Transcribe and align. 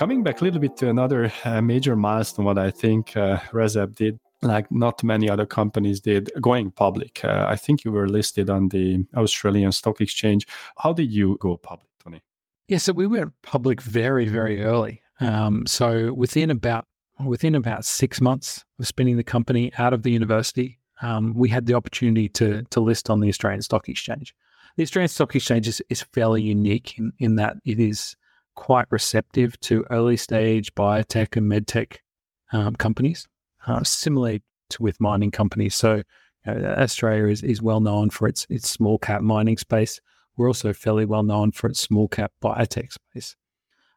Coming 0.00 0.22
back 0.22 0.40
a 0.40 0.44
little 0.44 0.60
bit 0.60 0.78
to 0.78 0.88
another 0.88 1.30
uh, 1.44 1.60
major 1.60 1.94
milestone, 1.94 2.46
what 2.46 2.56
I 2.56 2.70
think 2.70 3.14
uh, 3.18 3.36
ResApp 3.52 3.94
did, 3.94 4.18
like 4.40 4.72
not 4.72 5.04
many 5.04 5.28
other 5.28 5.44
companies 5.44 6.00
did, 6.00 6.30
going 6.40 6.70
public. 6.70 7.22
Uh, 7.22 7.44
I 7.46 7.56
think 7.56 7.84
you 7.84 7.92
were 7.92 8.08
listed 8.08 8.48
on 8.48 8.70
the 8.70 9.04
Australian 9.14 9.72
Stock 9.72 10.00
Exchange. 10.00 10.46
How 10.78 10.94
did 10.94 11.12
you 11.12 11.36
go 11.38 11.58
public, 11.58 11.90
Tony? 12.02 12.22
Yeah, 12.66 12.78
so 12.78 12.94
we 12.94 13.06
went 13.06 13.34
public 13.42 13.82
very, 13.82 14.26
very 14.26 14.62
early. 14.62 15.02
Um, 15.20 15.66
so 15.66 16.14
within 16.14 16.48
about 16.48 16.86
within 17.22 17.54
about 17.54 17.84
six 17.84 18.22
months 18.22 18.64
of 18.78 18.86
spinning 18.86 19.18
the 19.18 19.22
company 19.22 19.70
out 19.76 19.92
of 19.92 20.02
the 20.02 20.12
university, 20.12 20.78
um, 21.02 21.34
we 21.34 21.50
had 21.50 21.66
the 21.66 21.74
opportunity 21.74 22.26
to 22.30 22.62
to 22.70 22.80
list 22.80 23.10
on 23.10 23.20
the 23.20 23.28
Australian 23.28 23.60
Stock 23.60 23.86
Exchange. 23.86 24.34
The 24.78 24.82
Australian 24.82 25.08
Stock 25.08 25.36
Exchange 25.36 25.68
is, 25.68 25.82
is 25.90 26.00
fairly 26.00 26.40
unique 26.40 26.98
in, 26.98 27.12
in 27.18 27.36
that 27.36 27.56
it 27.66 27.78
is 27.78 28.16
quite 28.60 28.84
receptive 28.90 29.58
to 29.60 29.86
early 29.90 30.18
stage 30.18 30.72
biotech 30.74 31.34
and 31.34 31.50
medtech 31.50 31.96
um, 32.52 32.76
companies, 32.76 33.26
uh, 33.66 33.82
similarly 33.82 34.42
to 34.68 34.82
with 34.82 35.00
mining 35.00 35.30
companies. 35.30 35.74
So 35.74 36.02
uh, 36.46 36.50
Australia 36.50 37.26
is, 37.28 37.42
is 37.42 37.62
well 37.62 37.80
known 37.80 38.10
for 38.10 38.28
its 38.28 38.46
its 38.50 38.68
small 38.68 38.98
cap 38.98 39.22
mining 39.22 39.56
space. 39.56 39.98
We're 40.36 40.46
also 40.46 40.74
fairly 40.74 41.06
well 41.06 41.22
known 41.22 41.52
for 41.52 41.70
its 41.70 41.80
small 41.80 42.06
cap 42.06 42.32
biotech 42.44 42.92
space. 42.92 43.34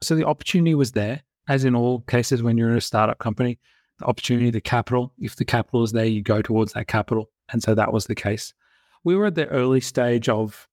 So 0.00 0.14
the 0.14 0.24
opportunity 0.24 0.76
was 0.76 0.92
there, 0.92 1.22
as 1.48 1.64
in 1.64 1.74
all 1.74 2.02
cases 2.02 2.40
when 2.40 2.56
you're 2.56 2.70
in 2.70 2.76
a 2.76 2.80
startup 2.92 3.18
company, 3.18 3.58
the 3.98 4.06
opportunity, 4.06 4.50
the 4.50 4.60
capital. 4.60 5.12
If 5.18 5.34
the 5.34 5.44
capital 5.44 5.82
is 5.82 5.90
there, 5.90 6.06
you 6.06 6.22
go 6.22 6.42
towards 6.42 6.74
that 6.74 6.86
capital. 6.86 7.28
And 7.50 7.60
so 7.60 7.74
that 7.74 7.92
was 7.92 8.06
the 8.06 8.14
case. 8.14 8.54
We 9.02 9.16
were 9.16 9.26
at 9.26 9.34
the 9.34 9.48
early 9.48 9.80
stage 9.80 10.28
of 10.28 10.68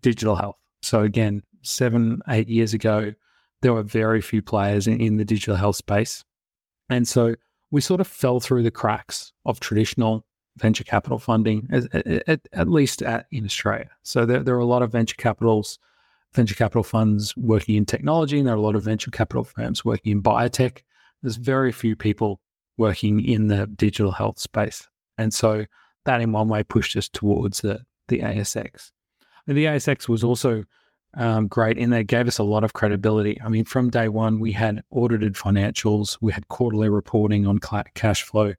digital 0.00 0.34
health. 0.34 0.56
So 0.82 1.02
again, 1.02 1.42
seven, 1.62 2.20
eight 2.28 2.48
years 2.48 2.74
ago, 2.74 3.12
there 3.62 3.72
were 3.72 3.82
very 3.82 4.20
few 4.20 4.42
players 4.42 4.86
in, 4.86 5.00
in 5.00 5.16
the 5.16 5.24
digital 5.24 5.56
health 5.56 5.76
space. 5.76 6.24
And 6.90 7.06
so 7.06 7.34
we 7.70 7.80
sort 7.80 8.00
of 8.00 8.06
fell 8.06 8.40
through 8.40 8.62
the 8.64 8.70
cracks 8.70 9.32
of 9.46 9.60
traditional 9.60 10.26
venture 10.58 10.84
capital 10.84 11.18
funding, 11.18 11.66
at, 11.72 11.94
at, 12.28 12.40
at 12.52 12.68
least 12.68 13.02
at, 13.02 13.26
in 13.30 13.44
Australia. 13.44 13.90
So 14.02 14.26
there, 14.26 14.42
there 14.42 14.54
are 14.54 14.60
a 14.60 14.66
lot 14.66 14.82
of 14.82 14.92
venture 14.92 15.16
capitals, 15.16 15.78
venture 16.34 16.54
capital 16.54 16.82
funds 16.82 17.34
working 17.36 17.76
in 17.76 17.86
technology, 17.86 18.38
and 18.38 18.46
there 18.46 18.54
are 18.54 18.58
a 18.58 18.62
lot 18.62 18.76
of 18.76 18.82
venture 18.82 19.10
capital 19.10 19.44
firms 19.44 19.84
working 19.84 20.12
in 20.12 20.22
biotech. 20.22 20.82
There's 21.22 21.36
very 21.36 21.72
few 21.72 21.96
people 21.96 22.40
working 22.76 23.24
in 23.24 23.48
the 23.48 23.66
digital 23.66 24.12
health 24.12 24.38
space. 24.38 24.88
And 25.16 25.32
so 25.32 25.64
that 26.04 26.20
in 26.20 26.32
one 26.32 26.48
way 26.48 26.62
pushed 26.64 26.96
us 26.96 27.08
towards 27.08 27.60
the, 27.60 27.80
the 28.08 28.20
ASX. 28.20 28.90
And 29.46 29.56
the 29.56 29.66
ASX 29.66 30.08
was 30.08 30.24
also 30.24 30.64
um, 31.14 31.46
great 31.46 31.78
and 31.78 31.92
they 31.92 32.04
gave 32.04 32.28
us 32.28 32.38
a 32.38 32.42
lot 32.42 32.64
of 32.64 32.72
credibility. 32.72 33.40
I 33.44 33.48
mean, 33.48 33.64
from 33.64 33.90
day 33.90 34.08
one, 34.08 34.40
we 34.40 34.52
had 34.52 34.82
audited 34.90 35.34
financials, 35.34 36.18
we 36.20 36.32
had 36.32 36.48
quarterly 36.48 36.88
reporting 36.88 37.46
on 37.46 37.58
cash 37.94 38.22
flow, 38.22 38.54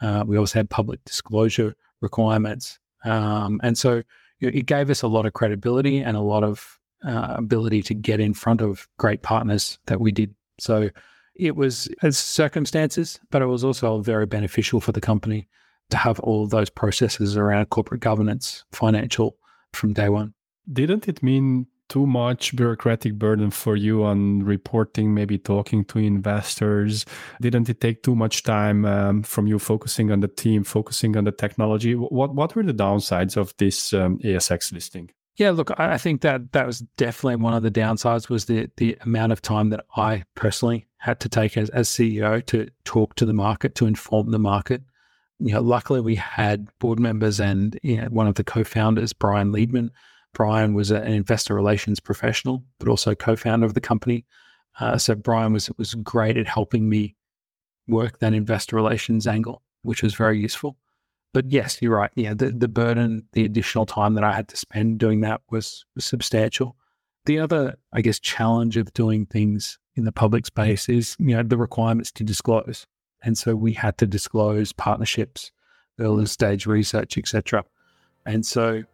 uh, 0.00 0.24
we 0.26 0.38
also 0.38 0.58
had 0.58 0.70
public 0.70 1.04
disclosure 1.04 1.74
requirements. 2.00 2.78
Um, 3.04 3.60
and 3.62 3.76
so 3.76 4.02
you 4.40 4.50
know, 4.50 4.56
it 4.56 4.66
gave 4.66 4.90
us 4.90 5.02
a 5.02 5.08
lot 5.08 5.26
of 5.26 5.32
credibility 5.32 5.98
and 5.98 6.16
a 6.16 6.20
lot 6.20 6.44
of 6.44 6.78
uh, 7.06 7.34
ability 7.36 7.82
to 7.82 7.94
get 7.94 8.20
in 8.20 8.34
front 8.34 8.60
of 8.60 8.88
great 8.98 9.22
partners 9.22 9.78
that 9.86 10.00
we 10.00 10.12
did. 10.12 10.34
So 10.58 10.90
it 11.34 11.56
was 11.56 11.88
as 12.02 12.18
circumstances, 12.18 13.20
but 13.30 13.42
it 13.42 13.46
was 13.46 13.64
also 13.64 14.00
very 14.00 14.26
beneficial 14.26 14.80
for 14.80 14.92
the 14.92 15.00
company 15.00 15.48
to 15.90 15.96
have 15.96 16.20
all 16.20 16.46
those 16.46 16.70
processes 16.70 17.36
around 17.36 17.70
corporate 17.70 18.00
governance, 18.00 18.64
financial 18.72 19.36
from 19.72 19.92
day 19.92 20.08
one. 20.08 20.34
Didn't 20.70 21.08
it 21.08 21.22
mean 21.22 21.66
too 21.88 22.06
much 22.06 22.54
bureaucratic 22.54 23.14
burden 23.14 23.50
for 23.50 23.76
you 23.76 24.04
on 24.04 24.42
reporting, 24.44 25.14
maybe 25.14 25.38
talking 25.38 25.84
to 25.86 25.98
investors? 25.98 27.04
Didn't 27.40 27.68
it 27.68 27.80
take 27.80 28.02
too 28.02 28.14
much 28.14 28.42
time 28.42 28.84
um, 28.84 29.22
from 29.22 29.46
you 29.46 29.58
focusing 29.58 30.10
on 30.10 30.20
the 30.20 30.28
team, 30.28 30.64
focusing 30.64 31.16
on 31.16 31.24
the 31.24 31.32
technology? 31.32 31.94
What 31.94 32.34
what 32.34 32.54
were 32.54 32.62
the 32.62 32.74
downsides 32.74 33.36
of 33.36 33.54
this 33.58 33.92
um, 33.92 34.18
ASX 34.18 34.72
listing? 34.72 35.10
Yeah, 35.36 35.50
look, 35.50 35.70
I 35.78 35.98
think 35.98 36.22
that 36.22 36.50
that 36.52 36.66
was 36.66 36.80
definitely 36.96 37.36
one 37.36 37.54
of 37.54 37.62
the 37.62 37.70
downsides 37.70 38.28
was 38.28 38.46
the 38.46 38.68
the 38.76 38.98
amount 39.02 39.32
of 39.32 39.40
time 39.40 39.70
that 39.70 39.84
I 39.96 40.24
personally 40.34 40.86
had 40.98 41.20
to 41.20 41.28
take 41.28 41.56
as, 41.56 41.70
as 41.70 41.88
CEO 41.88 42.44
to 42.46 42.68
talk 42.84 43.14
to 43.14 43.24
the 43.24 43.32
market, 43.32 43.76
to 43.76 43.86
inform 43.86 44.32
the 44.32 44.38
market. 44.38 44.82
You 45.38 45.52
know, 45.52 45.60
luckily 45.60 46.00
we 46.00 46.16
had 46.16 46.68
board 46.80 46.98
members 46.98 47.38
and 47.38 47.78
you 47.84 47.98
know, 47.98 48.08
one 48.08 48.26
of 48.26 48.34
the 48.34 48.42
co-founders, 48.42 49.12
Brian 49.12 49.52
Leedman, 49.52 49.90
Brian 50.34 50.74
was 50.74 50.90
an 50.90 51.04
investor 51.04 51.54
relations 51.54 52.00
professional, 52.00 52.62
but 52.78 52.88
also 52.88 53.14
co-founder 53.14 53.66
of 53.66 53.74
the 53.74 53.80
company. 53.80 54.24
Uh, 54.78 54.96
so 54.96 55.14
Brian 55.14 55.52
was 55.52 55.70
was 55.78 55.94
great 55.94 56.36
at 56.36 56.46
helping 56.46 56.88
me 56.88 57.16
work 57.88 58.18
that 58.20 58.34
investor 58.34 58.76
relations 58.76 59.26
angle, 59.26 59.62
which 59.82 60.02
was 60.02 60.14
very 60.14 60.38
useful. 60.38 60.76
But 61.34 61.50
yes, 61.50 61.78
you're 61.80 61.96
right. 61.96 62.10
Yeah, 62.14 62.34
the, 62.34 62.50
the 62.50 62.68
burden, 62.68 63.24
the 63.32 63.44
additional 63.44 63.86
time 63.86 64.14
that 64.14 64.24
I 64.24 64.32
had 64.32 64.48
to 64.48 64.56
spend 64.56 64.98
doing 64.98 65.20
that 65.22 65.40
was, 65.50 65.84
was 65.94 66.04
substantial. 66.04 66.76
The 67.26 67.38
other, 67.38 67.76
I 67.92 68.00
guess, 68.00 68.18
challenge 68.18 68.76
of 68.76 68.92
doing 68.94 69.26
things 69.26 69.78
in 69.94 70.04
the 70.04 70.12
public 70.12 70.46
space 70.46 70.88
is, 70.88 71.16
you 71.18 71.36
know, 71.36 71.42
the 71.42 71.58
requirements 71.58 72.12
to 72.12 72.24
disclose. 72.24 72.86
And 73.22 73.36
so 73.36 73.54
we 73.54 73.72
had 73.72 73.98
to 73.98 74.06
disclose 74.06 74.72
partnerships, 74.72 75.52
early 75.98 76.26
stage 76.26 76.66
research, 76.66 77.18
etc. 77.18 77.64
And 78.24 78.46
so 78.46 78.84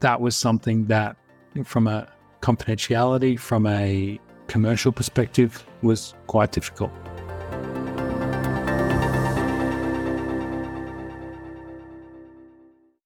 that 0.00 0.20
was 0.20 0.36
something 0.36 0.86
that, 0.86 1.16
from 1.64 1.86
a 1.86 2.08
confidentiality, 2.40 3.38
from 3.38 3.66
a 3.66 4.20
commercial 4.46 4.92
perspective, 4.92 5.66
was 5.82 6.14
quite 6.26 6.52
difficult. 6.52 6.92